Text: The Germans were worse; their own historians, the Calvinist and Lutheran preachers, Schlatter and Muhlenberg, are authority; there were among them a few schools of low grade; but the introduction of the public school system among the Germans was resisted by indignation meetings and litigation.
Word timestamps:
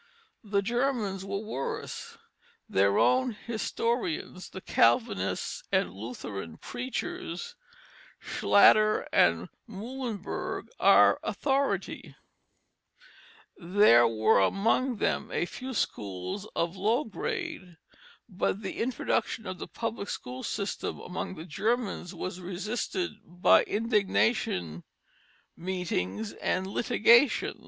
The 0.43 0.63
Germans 0.63 1.23
were 1.23 1.37
worse; 1.45 2.17
their 2.67 2.97
own 2.97 3.33
historians, 3.33 4.49
the 4.49 4.59
Calvinist 4.59 5.63
and 5.71 5.93
Lutheran 5.93 6.57
preachers, 6.57 7.53
Schlatter 8.19 9.01
and 9.13 9.47
Muhlenberg, 9.67 10.69
are 10.79 11.19
authority; 11.21 12.15
there 13.57 14.07
were 14.07 14.39
among 14.39 14.95
them 14.97 15.29
a 15.31 15.45
few 15.45 15.71
schools 15.71 16.47
of 16.55 16.75
low 16.75 17.03
grade; 17.03 17.77
but 18.27 18.63
the 18.63 18.81
introduction 18.81 19.45
of 19.45 19.59
the 19.59 19.67
public 19.67 20.09
school 20.09 20.41
system 20.41 20.99
among 20.99 21.35
the 21.35 21.45
Germans 21.45 22.11
was 22.15 22.41
resisted 22.41 23.11
by 23.23 23.61
indignation 23.65 24.83
meetings 25.55 26.33
and 26.33 26.65
litigation. 26.65 27.59